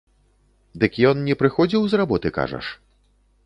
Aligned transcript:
Дык 0.83 0.97
ён 1.11 1.21
не 1.27 1.37
прыходзіў 1.43 1.87
з 1.91 2.01
работы, 2.03 2.27
кажаш? 2.41 2.65